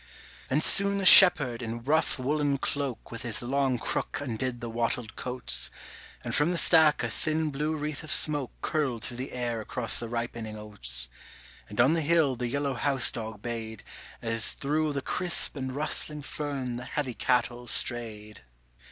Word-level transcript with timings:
And 0.49 0.63
soon 0.63 0.97
the 0.97 1.05
shepherd 1.05 1.61
in 1.61 1.83
rough 1.83 2.17
woollen 2.17 2.57
cloak 2.57 3.11
With 3.11 3.21
his 3.21 3.43
long 3.43 3.77
crook 3.77 4.17
undid 4.19 4.59
the 4.59 4.67
wattled 4.67 5.15
cotes, 5.15 5.69
And 6.23 6.33
from 6.33 6.49
the 6.49 6.57
stack 6.57 7.03
a 7.03 7.07
thin 7.07 7.51
blue 7.51 7.75
wreath 7.75 8.01
of 8.03 8.09
smoke 8.11 8.49
Curled 8.63 9.03
through 9.03 9.17
the 9.17 9.31
air 9.31 9.61
across 9.61 9.99
the 9.99 10.09
ripening 10.09 10.57
oats, 10.57 11.07
And 11.69 11.79
on 11.79 11.93
the 11.93 12.01
hill 12.01 12.35
the 12.35 12.47
yellow 12.47 12.73
house 12.73 13.11
dog 13.11 13.43
bayed 13.43 13.83
As 14.23 14.53
through 14.53 14.93
the 14.93 15.03
crisp 15.03 15.55
and 15.55 15.71
rustling 15.75 16.23
fern 16.23 16.77
the 16.77 16.85
heavy 16.85 17.13
cattle 17.13 17.67
strayed. 17.67 18.41